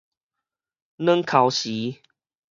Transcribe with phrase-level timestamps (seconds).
[0.97, 1.99] 軟剾匙